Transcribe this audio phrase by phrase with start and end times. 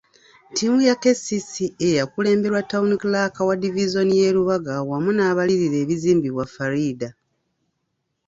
[0.49, 7.13] Ttiimu ya KCCA yakulemberwa Town Clerk wa divizoni y'e Lubaga wamu n'abalirira ebizimbibwa Faridah.